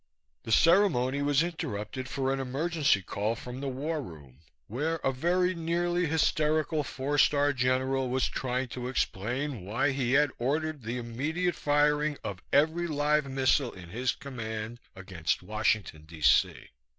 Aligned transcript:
The 0.41 0.51
ceremony 0.51 1.21
was 1.21 1.43
interrupted 1.43 2.09
for 2.09 2.33
an 2.33 2.39
emergency 2.39 3.03
call 3.03 3.35
from 3.35 3.59
the 3.61 3.67
War 3.69 4.01
Room, 4.01 4.39
where 4.65 4.95
a 5.03 5.13
very 5.13 5.53
nearly 5.53 6.07
hysterical 6.07 6.83
four 6.83 7.19
star 7.19 7.53
general 7.53 8.09
was 8.09 8.27
trying 8.27 8.69
to 8.69 8.87
explain 8.87 9.61
why 9.63 9.91
he 9.91 10.13
had 10.13 10.31
ordered 10.39 10.81
the 10.81 10.97
immediate 10.97 11.53
firing 11.53 12.17
of 12.23 12.41
every 12.51 12.87
live 12.87 13.29
missile 13.29 13.73
in 13.73 13.89
his 13.89 14.11
command 14.13 14.79
against 14.95 15.43
Washington, 15.43 16.05
D. 16.05 16.21
C. 16.21 16.69